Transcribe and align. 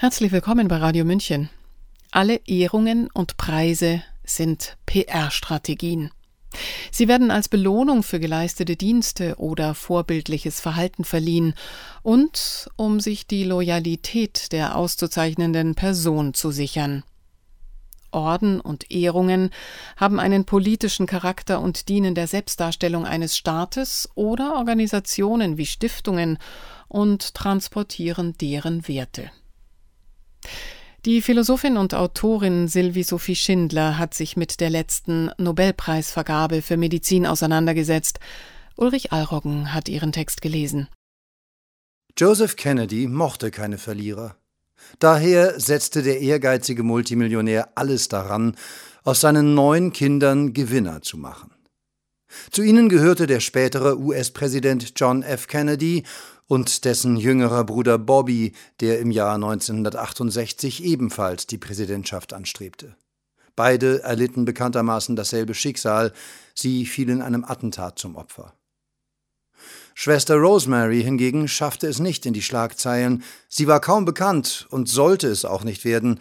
Herzlich 0.00 0.32
willkommen 0.32 0.66
bei 0.66 0.78
Radio 0.78 1.04
München. 1.04 1.50
Alle 2.10 2.40
Ehrungen 2.46 3.10
und 3.12 3.36
Preise 3.36 4.02
sind 4.24 4.78
PR-Strategien. 4.86 6.10
Sie 6.90 7.06
werden 7.06 7.30
als 7.30 7.50
Belohnung 7.50 8.02
für 8.02 8.18
geleistete 8.18 8.76
Dienste 8.76 9.34
oder 9.36 9.74
vorbildliches 9.74 10.58
Verhalten 10.58 11.04
verliehen 11.04 11.52
und 12.00 12.70
um 12.76 12.98
sich 12.98 13.26
die 13.26 13.44
Loyalität 13.44 14.52
der 14.52 14.74
auszuzeichnenden 14.74 15.74
Person 15.74 16.32
zu 16.32 16.50
sichern. 16.50 17.04
Orden 18.10 18.58
und 18.58 18.90
Ehrungen 18.90 19.50
haben 19.98 20.18
einen 20.18 20.46
politischen 20.46 21.04
Charakter 21.04 21.60
und 21.60 21.90
dienen 21.90 22.14
der 22.14 22.26
Selbstdarstellung 22.26 23.04
eines 23.04 23.36
Staates 23.36 24.08
oder 24.14 24.54
Organisationen 24.54 25.58
wie 25.58 25.66
Stiftungen 25.66 26.38
und 26.88 27.34
transportieren 27.34 28.32
deren 28.38 28.88
Werte. 28.88 29.30
Die 31.06 31.22
Philosophin 31.22 31.78
und 31.78 31.94
Autorin 31.94 32.68
Sylvie 32.68 33.04
Sophie 33.04 33.34
Schindler 33.34 33.96
hat 33.96 34.12
sich 34.12 34.36
mit 34.36 34.60
der 34.60 34.68
letzten 34.68 35.30
Nobelpreisvergabe 35.38 36.60
für 36.60 36.76
Medizin 36.76 37.26
auseinandergesetzt. 37.26 38.20
Ulrich 38.76 39.10
Alroggen 39.10 39.72
hat 39.72 39.88
ihren 39.88 40.12
Text 40.12 40.42
gelesen. 40.42 40.88
Joseph 42.18 42.56
Kennedy 42.56 43.06
mochte 43.06 43.50
keine 43.50 43.78
Verlierer. 43.78 44.36
Daher 44.98 45.58
setzte 45.58 46.02
der 46.02 46.20
ehrgeizige 46.20 46.82
Multimillionär 46.82 47.70
alles 47.76 48.08
daran, 48.08 48.56
aus 49.02 49.20
seinen 49.20 49.54
neun 49.54 49.92
Kindern 49.92 50.52
Gewinner 50.52 51.00
zu 51.00 51.16
machen. 51.16 51.50
Zu 52.50 52.62
ihnen 52.62 52.88
gehörte 52.88 53.26
der 53.26 53.40
spätere 53.40 53.98
US-Präsident 53.98 54.92
John 54.96 55.22
F. 55.22 55.46
Kennedy 55.46 56.04
und 56.50 56.84
dessen 56.84 57.16
jüngerer 57.16 57.62
Bruder 57.62 57.96
Bobby, 57.96 58.54
der 58.80 58.98
im 58.98 59.12
Jahr 59.12 59.36
1968 59.36 60.82
ebenfalls 60.82 61.46
die 61.46 61.58
Präsidentschaft 61.58 62.32
anstrebte. 62.32 62.96
Beide 63.54 64.02
erlitten 64.02 64.46
bekanntermaßen 64.46 65.14
dasselbe 65.14 65.54
Schicksal, 65.54 66.12
sie 66.52 66.86
fielen 66.86 67.22
einem 67.22 67.44
Attentat 67.44 68.00
zum 68.00 68.16
Opfer. 68.16 68.52
Schwester 69.94 70.34
Rosemary 70.34 71.04
hingegen 71.04 71.46
schaffte 71.46 71.86
es 71.86 72.00
nicht 72.00 72.26
in 72.26 72.32
die 72.32 72.42
Schlagzeilen, 72.42 73.22
sie 73.48 73.68
war 73.68 73.80
kaum 73.80 74.04
bekannt 74.04 74.66
und 74.70 74.88
sollte 74.88 75.28
es 75.28 75.44
auch 75.44 75.62
nicht 75.62 75.84
werden, 75.84 76.18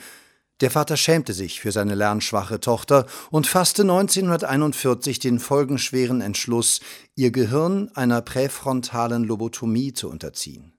der 0.62 0.72
Vater 0.72 0.98
schämte 0.98 1.34
sich 1.34 1.62
für 1.62 1.72
seine 1.72 1.96
lernschwache 1.96 2.60
Tochter 2.60 3.06
und 3.32 3.48
fasste 3.48 3.84
1941 3.84 5.20
den 5.20 5.40
folgenschweren 5.40 6.22
Entschluss, 6.22 6.82
ihr 7.16 7.32
Gehirn 7.32 7.90
einer 7.96 8.22
präfrontalen 8.22 9.24
Lobotomie 9.24 9.94
zu 9.94 10.10
unterziehen. 10.10 10.74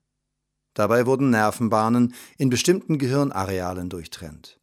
Dabei 0.75 1.07
wurden 1.07 1.31
Nervenbahnen 1.31 2.15
in 2.39 2.51
bestimmten 2.51 2.99
Gehirnarealen 2.99 3.89
durchtrennt. 3.89 4.59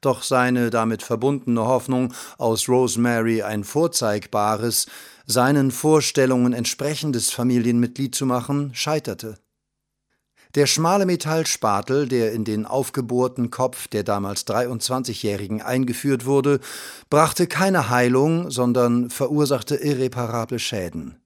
Doch 0.00 0.22
seine 0.22 0.70
damit 0.70 1.02
verbundene 1.02 1.64
Hoffnung, 1.64 2.12
aus 2.36 2.68
Rosemary 2.68 3.42
ein 3.42 3.64
vorzeigbares, 3.64 4.86
seinen 5.26 5.70
Vorstellungen 5.70 6.52
entsprechendes 6.52 7.30
Familienmitglied 7.30 8.14
zu 8.14 8.26
machen, 8.26 8.74
scheiterte. 8.74 9.38
Der 10.54 10.66
schmale 10.66 11.04
Metallspatel, 11.04 12.08
der 12.08 12.32
in 12.32 12.44
den 12.44 12.64
aufgebohrten 12.64 13.50
Kopf 13.50 13.88
der 13.88 14.02
damals 14.02 14.46
23-Jährigen 14.46 15.60
eingeführt 15.60 16.24
wurde, 16.24 16.60
brachte 17.10 17.46
keine 17.46 17.90
Heilung, 17.90 18.50
sondern 18.50 19.10
verursachte 19.10 19.76
irreparable 19.76 20.58
Schäden. 20.58 21.16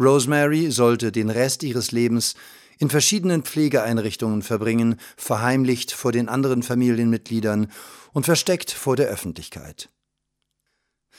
Rosemary 0.00 0.70
sollte 0.70 1.12
den 1.12 1.28
Rest 1.28 1.62
ihres 1.62 1.92
Lebens 1.92 2.34
in 2.78 2.88
verschiedenen 2.88 3.42
Pflegeeinrichtungen 3.42 4.42
verbringen, 4.42 4.96
verheimlicht 5.16 5.92
vor 5.92 6.10
den 6.10 6.28
anderen 6.28 6.62
Familienmitgliedern 6.62 7.70
und 8.12 8.24
versteckt 8.24 8.70
vor 8.70 8.96
der 8.96 9.08
Öffentlichkeit. 9.08 9.90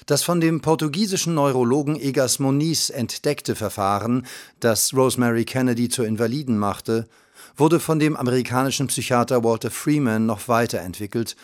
Das 0.08 0.23
von 0.23 0.42
dem 0.42 0.60
portugiesischen 0.62 1.36
Neurologen 1.36 1.95
Egas 1.95 2.39
Moniz 2.39 2.89
entdeckte 2.89 3.56
Verfahren, 3.56 4.26
das 4.60 4.94
Rosemary 4.94 5.45
Kennedy 5.45 5.88
zur 5.88 6.08
Invaliden 6.08 6.58
machte, 6.58 7.08
wurde 7.55 7.80
von 7.80 7.99
dem 7.99 8.15
amerikanischen 8.15 8.87
Psychiater 8.87 9.43
Walter 9.43 9.71
Freeman 9.71 10.25
noch 10.25 10.47
weiterentwickelt. 10.47 11.36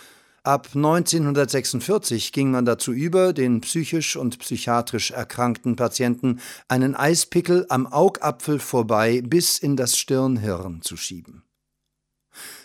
Ab 0.43 0.69
1946 0.73 2.31
ging 2.31 2.51
man 2.51 2.65
dazu 2.65 2.91
über, 2.93 3.33
den 3.33 3.61
psychisch 3.61 4.15
und 4.15 4.39
psychiatrisch 4.39 5.11
erkrankten 5.11 5.75
Patienten 5.75 6.39
einen 6.67 6.95
Eispickel 6.95 7.65
am 7.69 7.85
Augapfel 7.87 8.59
vorbei 8.59 9.21
bis 9.21 9.59
in 9.59 9.75
das 9.75 9.97
Stirnhirn 9.97 10.81
zu 10.81 10.95
schieben. 10.95 11.43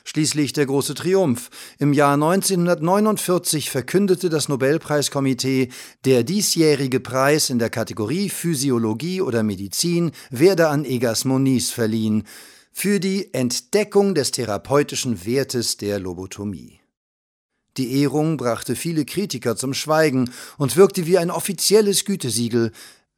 Schließlich 0.05 0.53
der 0.53 0.67
große 0.67 0.95
Triumph. 0.95 1.51
Im 1.79 1.93
Jahr 1.93 2.15
1949 2.15 3.71
verkündete 3.71 4.29
das 4.29 4.49
Nobelpreiskomitee, 4.49 5.71
der 6.05 6.23
diesjährige 6.23 7.01
Preis 7.01 7.51
in 7.51 7.59
der 7.59 7.71
Kategorie 7.71 8.29
Physiologie 8.29 9.21
oder 9.21 9.43
Medizin 9.43 10.13
werde 10.31 10.69
an 10.69 10.85
Egas 10.85 11.25
Moniz 11.25 11.71
verliehen 11.71 12.25
für 12.77 12.99
die 12.99 13.33
Entdeckung 13.33 14.17
des 14.17 14.33
therapeutischen 14.33 15.25
Wertes 15.25 15.77
der 15.77 16.01
Lobotomie. 16.01 16.81
Die 17.77 18.03
Ehrung 18.03 18.37
brachte 18.37 18.75
viele 18.75 19.05
Kritiker 19.05 19.57
zum 19.57 19.75
Schweigen 19.75 20.33
und 20.59 20.77
wirkte 20.77 21.07
wie 21.07 21.17
ein 21.17 21.31
offizielles 21.31 22.05
Gütesiegel. 22.05 22.73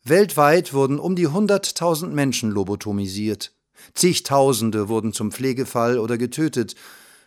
Weltweit 0.04 0.74
wurden 0.74 0.98
um 1.00 1.16
die 1.16 1.26
100.000 1.26 2.08
Menschen 2.08 2.50
lobotomisiert. 2.50 3.54
Zigtausende 3.94 4.88
wurden 4.90 5.14
zum 5.14 5.32
Pflegefall 5.32 5.98
oder 5.98 6.18
getötet. 6.18 6.74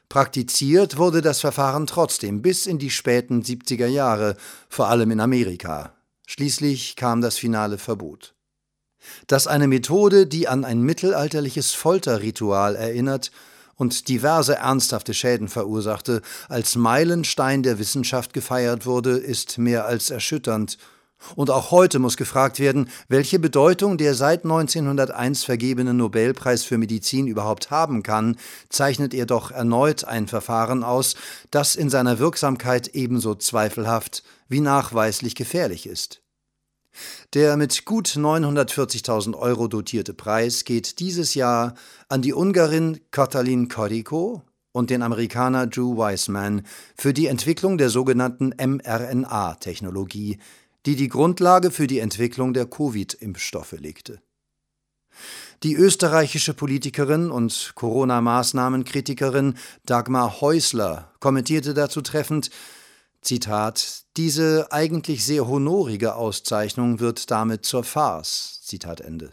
Praktiziert 0.08 0.98
wurde 0.98 1.22
das 1.22 1.42
Verfahren 1.42 1.88
trotzdem 1.88 2.44
bis 2.44 2.68
in 2.68 2.78
die 2.78 2.92
späten 2.92 3.42
70er 3.42 3.88
Jahre, 3.88 4.38
vor 4.70 4.88
allem 4.88 5.10
in 5.10 5.20
Amerika. 5.20 5.96
Schließlich 6.28 6.96
kam 6.96 7.22
das 7.22 7.38
finale 7.38 7.80
Verbot 7.80 8.36
dass 9.28 9.48
eine 9.48 9.68
Methode, 9.68 10.28
die 10.28 10.48
an 10.48 10.66
ein 10.66 10.82
mittelalterliches 10.82 11.74
Folterritual 11.74 12.76
erinnert 12.76 13.32
und 13.76 14.10
diverse 14.10 14.56
ernsthafte 14.56 15.14
Schäden 15.14 15.48
verursachte, 15.48 16.22
als 16.50 16.76
Meilenstein 16.76 17.64
der 17.64 17.80
Wissenschaft 17.80 18.34
gefeiert 18.34 18.86
wurde, 18.86 19.12
ist 19.12 19.58
mehr 19.58 19.86
als 19.86 20.10
erschütternd. 20.10 20.78
Und 21.36 21.52
auch 21.52 21.72
heute 21.72 22.00
muss 22.00 22.16
gefragt 22.16 22.60
werden, 22.60 22.90
welche 23.10 23.40
Bedeutung 23.40 23.98
der 23.98 24.16
seit 24.16 24.44
1901 24.46 25.44
vergebene 25.44 25.94
Nobelpreis 25.94 26.64
für 26.64 26.78
Medizin 26.78 27.28
überhaupt 27.28 27.72
haben 27.72 28.04
kann, 28.04 28.38
zeichnet 28.70 29.14
er 29.14 29.26
doch 29.26 29.52
erneut 29.52 30.06
ein 30.06 30.28
Verfahren 30.28 30.84
aus, 30.84 31.16
das 31.52 31.76
in 31.76 31.90
seiner 31.90 32.20
Wirksamkeit 32.20 32.90
ebenso 32.90 33.36
zweifelhaft 33.36 34.24
wie 34.48 34.62
nachweislich 34.62 35.36
gefährlich 35.36 35.88
ist. 35.88 36.22
Der 37.34 37.58
mit 37.58 37.86
gut 37.86 38.08
940.000 38.08 39.36
Euro 39.38 39.68
dotierte 39.68 40.14
Preis 40.14 40.66
geht 40.66 41.00
dieses 41.00 41.36
Jahr 41.36 41.76
an 42.08 42.22
die 42.22 42.34
Ungarin 42.34 43.00
Katalin 43.12 43.68
Koriko 43.68 44.44
und 44.72 44.90
den 44.90 45.04
Amerikaner 45.04 45.68
Drew 45.68 45.98
Weissman 45.98 46.66
für 46.96 47.14
die 47.14 47.28
Entwicklung 47.28 47.78
der 47.78 47.90
sogenannten 47.90 48.54
mRNA-Technologie, 48.58 50.40
die 50.86 50.96
die 50.96 51.08
Grundlage 51.08 51.72
für 51.72 51.88
die 51.88 52.00
Entwicklung 52.00 52.54
der 52.54 52.66
Covid-Impfstoffe 52.66 53.74
legte. 53.74 54.22
Die 55.64 55.76
österreichische 55.76 56.54
Politikerin 56.54 57.32
und 57.32 57.74
Corona-Maßnahmenkritikerin 57.76 59.56
Dagmar 59.86 60.40
Häusler 60.40 61.12
kommentierte 61.20 61.74
dazu 61.74 62.02
treffend, 62.02 62.50
Zitat, 63.22 64.04
diese 64.18 64.72
eigentlich 64.72 65.26
sehr 65.26 65.48
honorige 65.48 66.16
Auszeichnung 66.16 67.00
wird 67.00 67.30
damit 67.32 67.66
zur 67.66 67.84
Farce. 67.84 68.62
Zitat 68.64 69.02
Ende. 69.02 69.32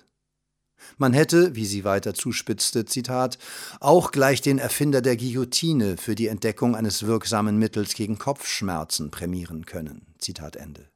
Man 0.99 1.13
hätte, 1.13 1.55
wie 1.55 1.67
sie 1.67 1.85
weiter 1.85 2.15
zuspitzte, 2.15 2.85
Zitat, 2.85 3.39
auch 3.81 4.13
gleich 4.13 4.41
den 4.41 4.59
Erfinder 4.59 5.03
der 5.03 5.17
Guillotine 5.17 5.97
für 5.97 6.15
die 6.15 6.29
Entdeckung 6.29 6.75
eines 6.75 7.07
wirksamen 7.07 7.59
Mittels 7.59 7.95
gegen 7.95 8.19
Kopfschmerzen 8.19 9.11
prämieren 9.11 9.67
können. 9.67 10.15
Zitat 10.19 10.57
Ende. 10.57 10.89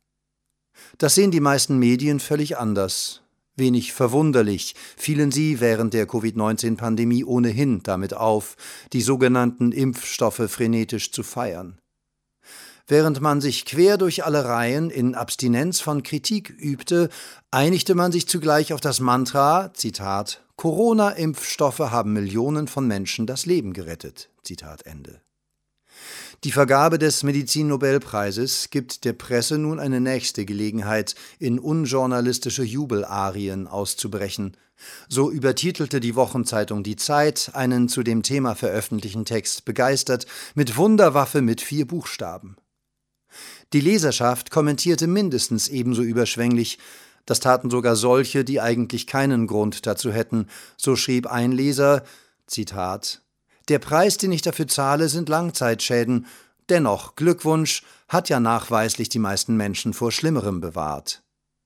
Das 0.98 1.14
sehen 1.14 1.30
die 1.30 1.40
meisten 1.40 1.78
Medien 1.78 2.20
völlig 2.20 2.56
anders. 2.58 3.22
Wenig 3.56 3.92
verwunderlich 3.92 4.74
fielen 4.96 5.30
sie 5.30 5.60
während 5.60 5.92
der 5.92 6.06
Covid-19-Pandemie 6.06 7.24
ohnehin 7.24 7.82
damit 7.82 8.14
auf, 8.14 8.56
die 8.92 9.02
sogenannten 9.02 9.72
Impfstoffe 9.72 10.50
frenetisch 10.50 11.12
zu 11.12 11.22
feiern. 11.22 11.78
Während 12.90 13.20
man 13.20 13.40
sich 13.40 13.66
quer 13.66 13.98
durch 13.98 14.24
alle 14.24 14.46
Reihen 14.46 14.90
in 14.90 15.14
Abstinenz 15.14 15.78
von 15.78 16.02
Kritik 16.02 16.50
übte, 16.50 17.08
einigte 17.52 17.94
man 17.94 18.10
sich 18.10 18.26
zugleich 18.26 18.72
auf 18.72 18.80
das 18.80 18.98
Mantra, 18.98 19.72
Zitat, 19.74 20.42
Corona-Impfstoffe 20.56 21.78
haben 21.78 22.12
Millionen 22.12 22.66
von 22.66 22.88
Menschen 22.88 23.28
das 23.28 23.46
Leben 23.46 23.74
gerettet. 23.74 24.28
Zitat 24.42 24.86
Ende. 24.86 25.20
Die 26.42 26.50
Vergabe 26.50 26.98
des 26.98 27.22
Medizinnobelpreises 27.22 28.70
gibt 28.70 29.04
der 29.04 29.12
Presse 29.12 29.56
nun 29.56 29.78
eine 29.78 30.00
nächste 30.00 30.44
Gelegenheit, 30.44 31.14
in 31.38 31.60
unjournalistische 31.60 32.64
Jubelarien 32.64 33.68
auszubrechen. 33.68 34.56
So 35.08 35.30
übertitelte 35.30 36.00
die 36.00 36.16
Wochenzeitung 36.16 36.82
Die 36.82 36.96
Zeit 36.96 37.52
einen 37.54 37.88
zu 37.88 38.02
dem 38.02 38.24
Thema 38.24 38.56
veröffentlichten 38.56 39.26
Text 39.26 39.64
begeistert 39.64 40.26
mit 40.56 40.76
Wunderwaffe 40.76 41.40
mit 41.40 41.60
vier 41.60 41.86
Buchstaben. 41.86 42.56
Die 43.72 43.80
Leserschaft 43.80 44.50
kommentierte 44.50 45.06
mindestens 45.06 45.68
ebenso 45.68 46.02
überschwänglich, 46.02 46.78
das 47.26 47.38
taten 47.38 47.70
sogar 47.70 47.94
solche, 47.94 48.44
die 48.44 48.60
eigentlich 48.60 49.06
keinen 49.06 49.46
Grund 49.46 49.86
dazu 49.86 50.10
hätten. 50.10 50.48
So 50.76 50.96
schrieb 50.96 51.26
ein 51.28 51.52
Leser, 51.52 52.02
Zitat, 52.46 53.22
der 53.68 53.78
Preis, 53.78 54.16
den 54.16 54.32
ich 54.32 54.42
dafür 54.42 54.66
zahle, 54.66 55.08
sind 55.08 55.28
Langzeitschäden. 55.28 56.26
Dennoch, 56.68 57.14
Glückwunsch, 57.14 57.84
hat 58.08 58.28
ja 58.28 58.40
nachweislich 58.40 59.08
die 59.08 59.20
meisten 59.20 59.56
Menschen 59.56 59.92
vor 59.92 60.10
Schlimmerem 60.10 60.60
bewahrt. 60.60 61.22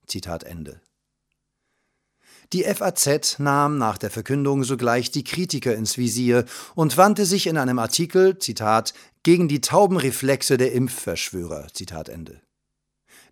Zitat 0.06 0.44
Ende. 0.44 0.82
Die 2.54 2.62
FAZ 2.62 3.40
nahm 3.40 3.78
nach 3.78 3.98
der 3.98 4.10
Verkündung 4.10 4.62
sogleich 4.62 5.10
die 5.10 5.24
Kritiker 5.24 5.74
ins 5.74 5.98
Visier 5.98 6.44
und 6.76 6.96
wandte 6.96 7.26
sich 7.26 7.48
in 7.48 7.58
einem 7.58 7.80
Artikel, 7.80 8.38
Zitat, 8.38 8.94
gegen 9.24 9.48
die 9.48 9.60
Taubenreflexe 9.60 10.56
der 10.56 10.70
Impfverschwörer, 10.70 11.66
Zitat 11.72 12.08
Ende. 12.08 12.40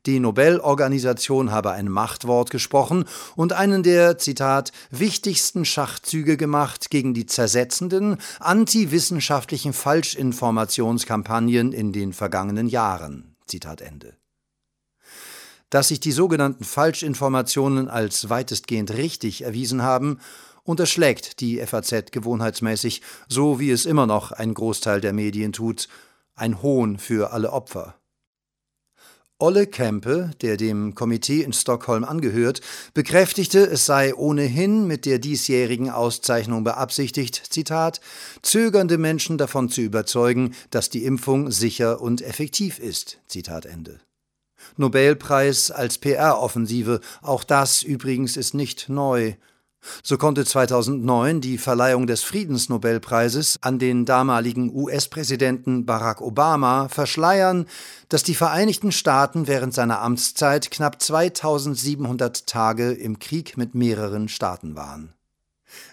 Die 0.06 0.18
Nobelorganisation 0.18 1.52
habe 1.52 1.70
ein 1.70 1.88
Machtwort 1.88 2.50
gesprochen 2.50 3.04
und 3.36 3.52
einen 3.52 3.84
der, 3.84 4.18
Zitat, 4.18 4.72
wichtigsten 4.90 5.64
Schachzüge 5.64 6.36
gemacht 6.36 6.90
gegen 6.90 7.14
die 7.14 7.26
zersetzenden, 7.26 8.16
antiwissenschaftlichen 8.40 9.72
Falschinformationskampagnen 9.72 11.72
in 11.72 11.92
den 11.92 12.12
vergangenen 12.12 12.66
Jahren. 12.66 13.36
Zitat 13.46 13.82
Ende. 13.82 14.16
Dass 15.72 15.88
sich 15.88 16.00
die 16.00 16.12
sogenannten 16.12 16.64
Falschinformationen 16.64 17.88
als 17.88 18.28
weitestgehend 18.28 18.90
richtig 18.92 19.40
erwiesen 19.40 19.80
haben, 19.80 20.18
unterschlägt 20.64 21.40
die 21.40 21.64
FAZ 21.64 22.12
gewohnheitsmäßig, 22.12 23.00
so 23.26 23.58
wie 23.58 23.70
es 23.70 23.86
immer 23.86 24.06
noch 24.06 24.32
ein 24.32 24.52
Großteil 24.52 25.00
der 25.00 25.14
Medien 25.14 25.54
tut, 25.54 25.88
ein 26.34 26.60
Hohn 26.60 26.98
für 26.98 27.32
alle 27.32 27.54
Opfer. 27.54 27.94
Olle 29.38 29.66
Kempe, 29.66 30.32
der 30.42 30.58
dem 30.58 30.94
Komitee 30.94 31.40
in 31.40 31.54
Stockholm 31.54 32.04
angehört, 32.04 32.60
bekräftigte, 32.92 33.60
es 33.60 33.86
sei 33.86 34.14
ohnehin 34.14 34.86
mit 34.86 35.06
der 35.06 35.18
diesjährigen 35.18 35.88
Auszeichnung 35.88 36.64
beabsichtigt, 36.64 37.46
Zitat, 37.48 38.02
zögernde 38.42 38.98
Menschen 38.98 39.38
davon 39.38 39.70
zu 39.70 39.80
überzeugen, 39.80 40.54
dass 40.68 40.90
die 40.90 41.06
Impfung 41.06 41.50
sicher 41.50 42.02
und 42.02 42.20
effektiv 42.20 42.78
ist. 42.78 43.20
Zitat 43.26 43.64
Ende. 43.64 44.00
Nobelpreis 44.76 45.70
als 45.70 45.98
PR-Offensive, 45.98 47.00
auch 47.20 47.44
das 47.44 47.82
übrigens 47.82 48.36
ist 48.36 48.54
nicht 48.54 48.88
neu. 48.88 49.34
So 50.02 50.16
konnte 50.16 50.44
2009 50.44 51.40
die 51.40 51.58
Verleihung 51.58 52.06
des 52.06 52.22
Friedensnobelpreises 52.22 53.58
an 53.62 53.78
den 53.78 54.04
damaligen 54.04 54.72
US-Präsidenten 54.74 55.86
Barack 55.86 56.20
Obama 56.20 56.88
verschleiern, 56.88 57.66
dass 58.08 58.22
die 58.22 58.34
Vereinigten 58.34 58.92
Staaten 58.92 59.48
während 59.48 59.74
seiner 59.74 60.00
Amtszeit 60.00 60.70
knapp 60.70 61.02
2700 61.02 62.46
Tage 62.46 62.92
im 62.92 63.18
Krieg 63.18 63.56
mit 63.56 63.74
mehreren 63.74 64.28
Staaten 64.28 64.76
waren. 64.76 65.14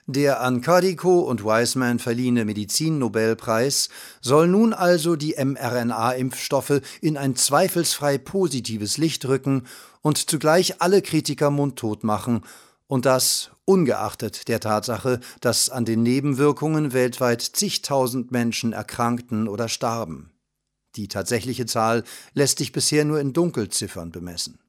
Der 0.08 0.42
an 0.42 0.62
Cadico 0.62 1.20
und 1.20 1.44
Wiseman 1.44 2.00
verliehene 2.00 2.46
Medizinnobelpreis 2.46 3.90
soll 4.22 4.48
nun 4.48 4.74
also 4.74 5.16
die 5.16 5.36
mRNA-Impfstoffe 5.38 6.82
in 7.02 7.18
ein 7.18 7.36
zweifelsfrei 7.36 8.18
positives 8.18 8.98
Licht 8.98 9.26
rücken 9.26 9.68
und 10.02 10.30
zugleich 10.30 10.82
alle 10.82 11.02
Kritiker 11.02 11.52
mundtot 11.52 12.04
machen 12.04 12.42
und 12.88 13.06
das 13.06 13.52
ungeachtet 13.66 14.48
der 14.48 14.60
Tatsache, 14.60 15.20
dass 15.42 15.70
an 15.70 15.86
den 15.86 16.02
Nebenwirkungen 16.02 16.92
weltweit 16.92 17.42
zigtausend 17.42 18.32
Menschen 18.32 18.74
erkrankten 18.74 19.48
oder 19.48 19.70
starben. 19.70 20.32
Die 20.96 21.08
tatsächliche 21.08 21.68
Zahl 21.68 22.04
lässt 22.34 22.58
sich 22.58 22.72
bisher 22.72 23.06
nur 23.06 23.20
in 23.20 23.32
Dunkelziffern 23.32 24.12
bemessen. 24.12 24.60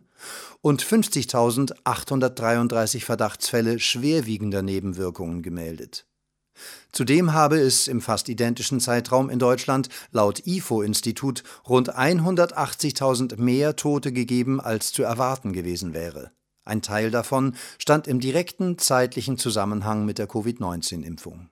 und 0.62 0.82
50.833 0.84 3.04
Verdachtsfälle 3.04 3.80
schwerwiegender 3.80 4.62
Nebenwirkungen 4.62 5.42
gemeldet. 5.42 6.06
Zudem 6.92 7.34
habe 7.34 7.58
es 7.60 7.88
im 7.88 8.02
fast 8.02 8.28
identischen 8.30 8.80
Zeitraum 8.80 9.30
in 9.30 9.40
Deutschland 9.40 9.90
laut 10.12 10.46
IFO-Institut 10.46 11.44
rund 11.68 11.96
180.000 11.96 13.38
mehr 13.38 13.76
Tote 13.76 14.12
gegeben, 14.12 14.60
als 14.60 14.92
zu 14.92 15.04
erwarten 15.04 15.54
gewesen 15.54 15.94
wäre. 15.94 16.32
Ein 16.64 16.82
Teil 16.82 17.10
davon 17.10 17.56
stand 17.80 18.08
im 18.08 18.20
direkten 18.20 18.78
zeitlichen 18.78 19.38
Zusammenhang 19.38 20.06
mit 20.06 20.18
der 20.18 20.28
Covid-19-Impfung. 20.28 21.50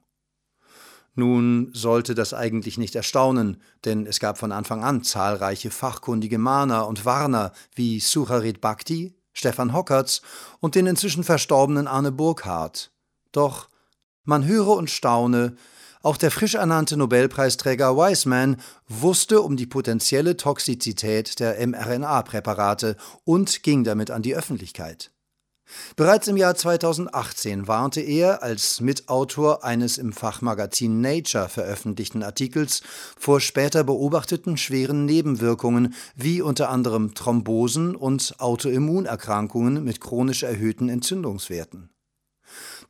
Nun 1.15 1.71
sollte 1.73 2.15
das 2.15 2.33
eigentlich 2.33 2.77
nicht 2.77 2.95
erstaunen, 2.95 3.61
denn 3.85 4.05
es 4.05 4.19
gab 4.19 4.37
von 4.37 4.51
Anfang 4.51 4.83
an 4.83 5.03
zahlreiche 5.03 5.71
fachkundige 5.71 6.37
Mahner 6.37 6.87
und 6.87 7.05
Warner 7.05 7.51
wie 7.73 7.99
Sucharit 7.99 8.61
Bhakti, 8.61 9.15
Stefan 9.33 9.73
Hockertz 9.73 10.21
und 10.59 10.75
den 10.75 10.85
inzwischen 10.85 11.23
verstorbenen 11.23 11.87
Arne 11.87 12.11
Burkhardt. 12.11 12.91
Doch 13.31 13.69
man 14.29 14.45
höre 14.45 14.69
und 14.69 14.89
staune, 14.89 15.57
auch 16.01 16.15
der 16.15 16.31
frisch 16.31 16.55
ernannte 16.55 16.95
Nobelpreisträger 16.95 17.97
Wiseman 17.97 18.55
wusste 18.87 19.41
um 19.41 19.57
die 19.57 19.65
potenzielle 19.65 20.37
Toxizität 20.37 21.41
der 21.41 21.55
mRNA-Präparate 21.67 22.95
und 23.25 23.63
ging 23.63 23.83
damit 23.83 24.09
an 24.09 24.21
die 24.21 24.33
Öffentlichkeit. 24.33 25.11
Bereits 25.95 26.27
im 26.27 26.37
Jahr 26.37 26.55
2018 26.55 27.67
warnte 27.67 28.01
er 28.01 28.41
als 28.41 28.81
Mitautor 28.81 29.63
eines 29.63 29.97
im 29.97 30.13
Fachmagazin 30.13 31.01
Nature 31.01 31.49
veröffentlichten 31.49 32.23
Artikels 32.23 32.81
vor 33.17 33.39
später 33.41 33.83
beobachteten 33.83 34.57
schweren 34.57 35.05
Nebenwirkungen 35.05 35.93
wie 36.15 36.41
unter 36.41 36.69
anderem 36.69 37.13
Thrombosen 37.13 37.95
und 37.95 38.35
Autoimmunerkrankungen 38.39 39.83
mit 39.83 40.01
chronisch 40.01 40.43
erhöhten 40.43 40.89
Entzündungswerten. 40.89 41.89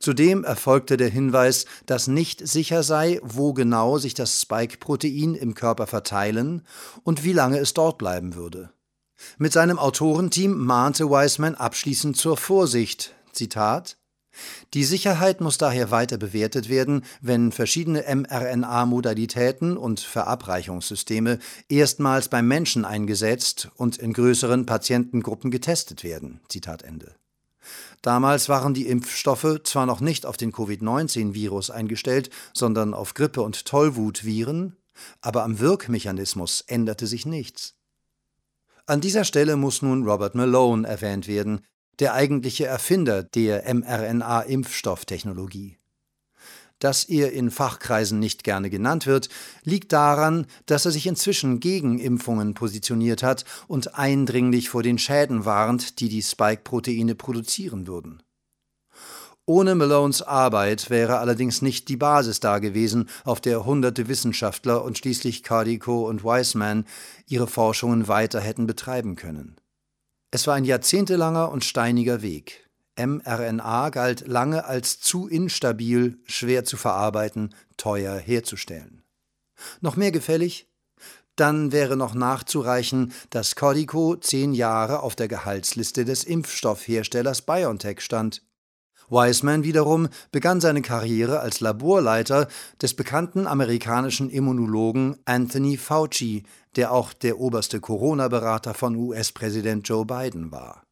Zudem 0.00 0.44
erfolgte 0.44 0.96
der 0.96 1.10
Hinweis, 1.10 1.66
dass 1.86 2.08
nicht 2.08 2.46
sicher 2.46 2.82
sei, 2.82 3.20
wo 3.22 3.52
genau 3.52 3.98
sich 3.98 4.14
das 4.14 4.40
Spike-Protein 4.40 5.34
im 5.34 5.54
Körper 5.54 5.86
verteilen 5.86 6.62
und 7.04 7.22
wie 7.22 7.34
lange 7.34 7.58
es 7.58 7.74
dort 7.74 7.98
bleiben 7.98 8.34
würde. 8.34 8.70
Mit 9.36 9.52
seinem 9.52 9.78
Autorenteam 9.78 10.56
mahnte 10.56 11.10
Wiseman 11.10 11.54
abschließend 11.54 12.16
zur 12.16 12.38
Vorsicht. 12.38 13.14
Zitat 13.32 13.98
die 14.74 14.84
Sicherheit 14.84 15.40
muss 15.40 15.58
daher 15.58 15.90
weiter 15.90 16.16
bewertet 16.16 16.68
werden, 16.68 17.04
wenn 17.20 17.52
verschiedene 17.52 18.04
mRNA-Modalitäten 18.14 19.76
und 19.76 20.00
Verabreichungssysteme 20.00 21.38
erstmals 21.68 22.28
beim 22.28 22.46
Menschen 22.46 22.84
eingesetzt 22.84 23.70
und 23.76 23.98
in 23.98 24.12
größeren 24.12 24.66
Patientengruppen 24.66 25.50
getestet 25.50 26.04
werden. 26.04 26.40
Zitat 26.48 26.82
Ende. 26.82 27.14
Damals 28.02 28.48
waren 28.48 28.74
die 28.74 28.86
Impfstoffe 28.86 29.60
zwar 29.64 29.86
noch 29.86 30.00
nicht 30.00 30.26
auf 30.26 30.36
den 30.36 30.52
Covid-19-Virus 30.52 31.70
eingestellt, 31.70 32.30
sondern 32.54 32.94
auf 32.94 33.14
Grippe- 33.14 33.42
und 33.42 33.66
Tollwutviren, 33.66 34.76
aber 35.20 35.44
am 35.44 35.58
Wirkmechanismus 35.58 36.62
änderte 36.66 37.06
sich 37.06 37.26
nichts. 37.26 37.74
An 38.86 39.00
dieser 39.00 39.24
Stelle 39.24 39.56
muss 39.56 39.82
nun 39.82 40.08
Robert 40.08 40.34
Malone 40.34 40.88
erwähnt 40.88 41.28
werden, 41.28 41.60
der 41.98 42.14
eigentliche 42.14 42.66
Erfinder 42.66 43.22
der 43.22 43.64
mRNA-Impfstofftechnologie. 43.72 45.79
Dass 46.80 47.04
er 47.04 47.32
in 47.32 47.50
Fachkreisen 47.50 48.18
nicht 48.18 48.42
gerne 48.42 48.70
genannt 48.70 49.06
wird, 49.06 49.28
liegt 49.64 49.92
daran, 49.92 50.46
dass 50.64 50.86
er 50.86 50.90
sich 50.90 51.06
inzwischen 51.06 51.60
gegen 51.60 51.98
Impfungen 51.98 52.54
positioniert 52.54 53.22
hat 53.22 53.44
und 53.68 53.96
eindringlich 53.96 54.70
vor 54.70 54.82
den 54.82 54.98
Schäden 54.98 55.44
warnt, 55.44 56.00
die 56.00 56.08
die 56.08 56.22
Spike-Proteine 56.22 57.14
produzieren 57.14 57.86
würden. 57.86 58.22
Ohne 59.44 59.74
Malones 59.74 60.22
Arbeit 60.22 60.88
wäre 60.90 61.18
allerdings 61.18 61.60
nicht 61.60 61.88
die 61.88 61.96
Basis 61.96 62.40
da 62.40 62.60
gewesen, 62.60 63.10
auf 63.24 63.40
der 63.40 63.66
hunderte 63.66 64.08
Wissenschaftler 64.08 64.82
und 64.82 64.96
schließlich 64.96 65.42
Cardico 65.42 66.08
und 66.08 66.24
Wiseman 66.24 66.86
ihre 67.26 67.46
Forschungen 67.46 68.08
weiter 68.08 68.40
hätten 68.40 68.66
betreiben 68.66 69.16
können. 69.16 69.56
Es 70.30 70.46
war 70.46 70.54
ein 70.54 70.64
jahrzehntelanger 70.64 71.50
und 71.50 71.64
steiniger 71.64 72.22
Weg 72.22 72.69
mRNA 73.06 73.90
galt 73.90 74.26
lange 74.26 74.64
als 74.64 75.00
zu 75.00 75.28
instabil, 75.28 76.18
schwer 76.24 76.64
zu 76.64 76.76
verarbeiten, 76.76 77.54
teuer 77.76 78.16
herzustellen. 78.16 79.02
Noch 79.80 79.96
mehr 79.96 80.12
gefällig? 80.12 80.68
Dann 81.36 81.72
wäre 81.72 81.96
noch 81.96 82.14
nachzureichen, 82.14 83.12
dass 83.30 83.56
Codico 83.56 84.16
zehn 84.16 84.52
Jahre 84.52 85.00
auf 85.00 85.16
der 85.16 85.28
Gehaltsliste 85.28 86.04
des 86.04 86.24
Impfstoffherstellers 86.24 87.42
BioNTech 87.42 88.00
stand. 88.00 88.42
Wiseman 89.08 89.64
wiederum 89.64 90.08
begann 90.30 90.60
seine 90.60 90.82
Karriere 90.82 91.40
als 91.40 91.60
Laborleiter 91.60 92.46
des 92.80 92.94
bekannten 92.94 93.46
amerikanischen 93.46 94.30
Immunologen 94.30 95.16
Anthony 95.24 95.76
Fauci, 95.76 96.44
der 96.76 96.92
auch 96.92 97.12
der 97.12 97.40
oberste 97.40 97.80
Corona-Berater 97.80 98.74
von 98.74 98.94
US-Präsident 98.94 99.88
Joe 99.88 100.06
Biden 100.06 100.52
war. 100.52 100.84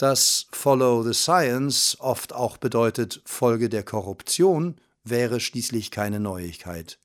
Dass 0.00 0.46
Follow 0.52 1.02
the 1.02 1.12
Science 1.12 1.94
oft 2.00 2.32
auch 2.32 2.56
bedeutet 2.56 3.20
Folge 3.26 3.68
der 3.68 3.82
Korruption, 3.82 4.80
wäre 5.04 5.40
schließlich 5.40 5.90
keine 5.90 6.20
Neuigkeit. 6.20 6.98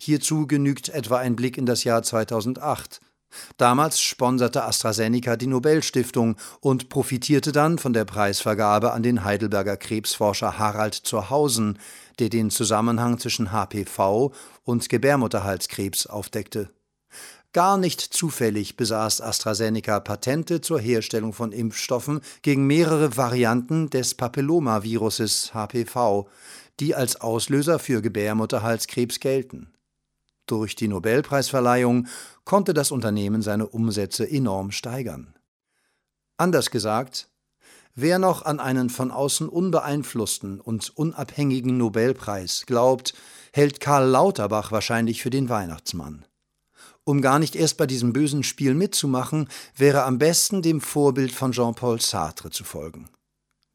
Hierzu 0.00 0.48
genügt 0.48 0.88
etwa 0.88 1.18
ein 1.18 1.36
Blick 1.36 1.56
in 1.56 1.66
das 1.66 1.84
Jahr 1.84 2.02
2008, 2.02 3.00
Damals 3.58 4.00
sponserte 4.00 4.64
AstraZeneca 4.64 5.36
die 5.36 5.46
Nobelstiftung 5.46 6.36
und 6.60 6.88
profitierte 6.88 7.52
dann 7.52 7.78
von 7.78 7.92
der 7.92 8.04
Preisvergabe 8.04 8.92
an 8.92 9.02
den 9.02 9.24
Heidelberger 9.24 9.76
Krebsforscher 9.76 10.58
Harald 10.58 10.94
Zurhausen, 10.94 11.78
der 12.18 12.28
den 12.28 12.50
Zusammenhang 12.50 13.18
zwischen 13.18 13.52
HPV 13.52 14.32
und 14.64 14.88
Gebärmutterhalskrebs 14.88 16.06
aufdeckte. 16.06 16.70
Gar 17.52 17.78
nicht 17.78 18.00
zufällig 18.00 18.76
besaß 18.76 19.20
AstraZeneca 19.20 20.00
Patente 20.00 20.60
zur 20.60 20.78
Herstellung 20.78 21.32
von 21.32 21.52
Impfstoffen 21.52 22.20
gegen 22.42 22.66
mehrere 22.66 23.16
Varianten 23.16 23.88
des 23.88 24.14
Papillomaviruses 24.14 25.54
HPV, 25.54 26.28
die 26.80 26.94
als 26.94 27.20
Auslöser 27.20 27.78
für 27.78 28.02
Gebärmutterhalskrebs 28.02 29.20
gelten. 29.20 29.72
Durch 30.46 30.76
die 30.76 30.88
Nobelpreisverleihung 30.88 32.06
konnte 32.44 32.72
das 32.72 32.90
Unternehmen 32.90 33.42
seine 33.42 33.66
Umsätze 33.66 34.28
enorm 34.28 34.70
steigern. 34.70 35.34
Anders 36.36 36.70
gesagt, 36.70 37.28
wer 37.94 38.18
noch 38.18 38.44
an 38.44 38.60
einen 38.60 38.90
von 38.90 39.10
außen 39.10 39.48
unbeeinflussten 39.48 40.60
und 40.60 40.96
unabhängigen 40.96 41.78
Nobelpreis 41.78 42.64
glaubt, 42.66 43.14
hält 43.52 43.80
Karl 43.80 44.06
Lauterbach 44.06 44.70
wahrscheinlich 44.70 45.22
für 45.22 45.30
den 45.30 45.48
Weihnachtsmann. 45.48 46.24
Um 47.08 47.22
gar 47.22 47.38
nicht 47.38 47.54
erst 47.54 47.76
bei 47.76 47.86
diesem 47.86 48.12
bösen 48.12 48.42
Spiel 48.42 48.74
mitzumachen, 48.74 49.48
wäre 49.76 50.02
am 50.02 50.18
besten 50.18 50.60
dem 50.60 50.80
Vorbild 50.80 51.30
von 51.30 51.52
Jean-Paul 51.52 52.00
Sartre 52.00 52.50
zu 52.50 52.64
folgen. 52.64 53.08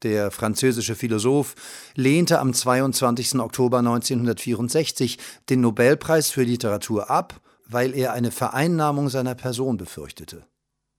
Der 0.04 0.32
französische 0.32 0.96
Philosoph 0.96 1.56
lehnte 1.96 2.40
am 2.40 2.54
22. 2.54 3.36
Oktober 3.40 3.80
1964 3.80 5.18
den 5.50 5.62
Nobelpreis 5.62 6.30
für 6.30 6.44
Literatur 6.44 7.10
ab, 7.10 7.40
weil 7.68 7.96
er 7.96 8.12
eine 8.12 8.32
Vereinnahmung 8.32 9.08
seiner 9.08 9.36
Person 9.36 9.78
befürchtete. 9.78 10.46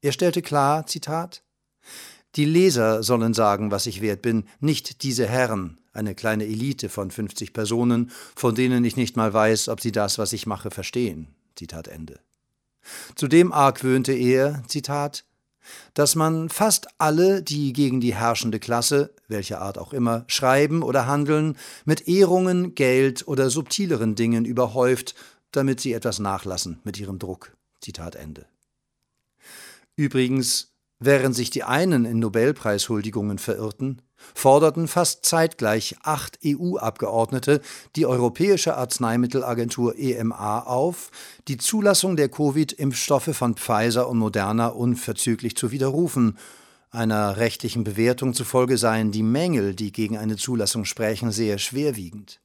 Er 0.01 0.13
stellte 0.13 0.41
klar, 0.41 0.87
Zitat, 0.87 1.43
die 2.37 2.47
Leser 2.47 3.03
sollen 3.03 3.35
sagen, 3.35 3.71
was 3.71 3.85
ich 3.85 4.01
wert 4.01 4.23
bin, 4.23 4.45
nicht 4.59 5.03
diese 5.03 5.27
Herren, 5.27 5.79
eine 5.93 6.15
kleine 6.15 6.47
Elite 6.47 6.89
von 6.89 7.11
50 7.11 7.53
Personen, 7.53 8.11
von 8.35 8.55
denen 8.55 8.87
ich 8.87 8.97
nicht 8.97 9.19
mal 9.19 9.35
weiß, 9.35 9.69
ob 9.69 9.83
sie 9.83 9.93
das, 9.93 10.17
was 10.17 10.33
ich 10.33 10.47
mache, 10.47 10.71
verstehen. 10.71 11.35
Zitat 11.57 11.89
Ende. 11.89 12.21
Zudem 13.15 13.53
argwöhnte 13.53 14.13
er, 14.13 14.63
Zitat, 14.67 15.25
dass 15.95 16.15
man 16.15 16.49
fast 16.49 16.89
alle, 16.99 17.43
die 17.43 17.73
gegen 17.73 18.01
die 18.01 18.15
herrschende 18.15 18.59
Klasse, 18.59 19.15
welcher 19.29 19.61
Art 19.61 19.79
auch 19.79 19.93
immer, 19.93 20.25
schreiben 20.27 20.83
oder 20.83 21.07
handeln, 21.07 21.57
mit 21.85 22.09
Ehrungen, 22.09 22.75
Geld 22.75 23.27
oder 23.29 23.51
subtileren 23.51 24.15
Dingen 24.15 24.45
überhäuft, 24.45 25.15
damit 25.53 25.81
sie 25.81 25.93
etwas 25.93 26.19
nachlassen 26.19 26.81
mit 26.85 26.99
ihrem 26.99 27.19
Druck. 27.19 27.53
Zitat 27.81 28.17
Ende. 28.17 28.47
Übrigens, 29.95 30.72
während 31.05 31.35
sich 31.35 31.51
die 31.51 31.65
einen 31.65 32.05
in 32.05 32.19
Nobelpreishuldigungen 32.19 33.39
verirrten, 33.39 34.03
forderten 34.35 34.89
fast 34.89 35.25
zeitgleich 35.25 35.97
acht 36.03 36.39
EU-Abgeordnete 36.45 37.61
die 37.97 38.07
Europäische 38.07 38.77
Arzneimittelagentur 38.77 39.99
EMA 39.99 40.61
auf, 40.61 41.11
die 41.49 41.57
Zulassung 41.57 42.17
der 42.17 42.29
Covid-Impfstoffe 42.29 43.35
von 43.35 43.57
Pfizer 43.57 44.09
und 44.09 44.19
Moderna 44.19 44.69
unverzüglich 44.69 45.57
zu 45.57 45.71
widerrufen. 45.71 46.39
Einer 46.91 47.37
rechtlichen 47.37 47.85
Bewertung 47.85 48.35
zufolge 48.35 48.79
seien 48.79 49.13
die 49.13 49.23
Mängel, 49.23 49.75
die 49.75 49.93
gegen 49.93 50.19
eine 50.19 50.37
Zulassung 50.37 50.85
sprechen, 50.85 51.33
sehr 51.33 51.59
schwerwiegend. 51.59 52.41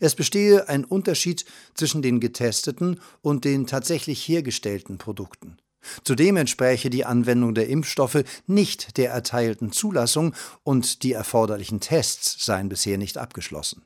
Es 0.00 0.14
bestehe 0.14 0.68
ein 0.68 0.84
Unterschied 0.84 1.44
zwischen 1.74 2.02
den 2.02 2.20
getesteten 2.20 3.00
und 3.22 3.44
den 3.44 3.66
tatsächlich 3.66 4.26
hergestellten 4.26 4.98
Produkten. 4.98 5.58
Zudem 6.04 6.36
entspräche 6.36 6.90
die 6.90 7.04
Anwendung 7.04 7.54
der 7.54 7.68
Impfstoffe 7.68 8.24
nicht 8.46 8.96
der 8.96 9.10
erteilten 9.10 9.72
Zulassung 9.72 10.34
und 10.62 11.02
die 11.02 11.12
erforderlichen 11.12 11.80
Tests 11.80 12.44
seien 12.44 12.68
bisher 12.68 12.98
nicht 12.98 13.18
abgeschlossen. 13.18 13.82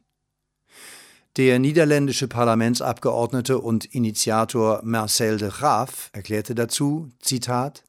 Der 1.37 1.59
niederländische 1.59 2.26
Parlamentsabgeordnete 2.26 3.59
und 3.59 3.85
Initiator 3.85 4.81
Marcel 4.83 5.37
de 5.37 5.50
Graaf 5.50 6.11
erklärte 6.12 6.55
dazu, 6.55 7.11
Zitat, 7.21 7.85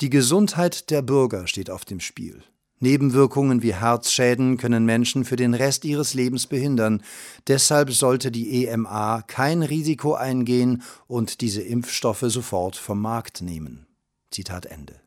Die 0.00 0.08
Gesundheit 0.08 0.90
der 0.90 1.02
Bürger 1.02 1.46
steht 1.46 1.68
auf 1.68 1.84
dem 1.84 2.00
Spiel. 2.00 2.42
Nebenwirkungen 2.80 3.62
wie 3.62 3.74
Herzschäden 3.74 4.56
können 4.56 4.84
Menschen 4.84 5.24
für 5.24 5.36
den 5.36 5.54
Rest 5.54 5.84
ihres 5.84 6.14
Lebens 6.14 6.46
behindern. 6.46 7.02
Deshalb 7.46 7.92
sollte 7.92 8.30
die 8.30 8.66
EMA 8.66 9.22
kein 9.22 9.62
Risiko 9.62 10.14
eingehen 10.14 10.82
und 11.06 11.40
diese 11.40 11.62
Impfstoffe 11.62 12.24
sofort 12.26 12.76
vom 12.76 13.00
Markt 13.00 13.40
nehmen. 13.40 13.86
Zitat 14.30 14.66
Ende. 14.66 15.00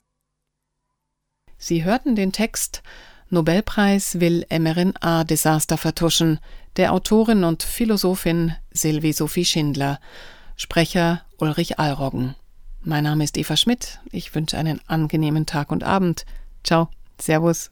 Sie 1.57 1.83
hörten 1.83 2.15
den 2.15 2.31
Text 2.31 2.83
Nobelpreis 3.29 4.21
will 4.21 4.45
mRNA-Desaster 4.49 5.77
vertuschen, 5.77 6.39
der 6.77 6.93
Autorin 6.93 7.43
und 7.43 7.61
Philosophin 7.61 8.53
Sylvie 8.71 9.11
Sophie 9.11 9.43
Schindler, 9.43 9.99
Sprecher 10.55 11.23
Ulrich 11.37 11.77
Allroggen. 11.77 12.35
Mein 12.81 13.03
Name 13.03 13.25
ist 13.25 13.37
Eva 13.37 13.57
Schmidt. 13.57 13.99
Ich 14.11 14.33
wünsche 14.33 14.57
einen 14.57 14.79
angenehmen 14.87 15.45
Tag 15.45 15.71
und 15.71 15.83
Abend. 15.83 16.25
Ciao. 16.63 16.89
Servus. 17.19 17.71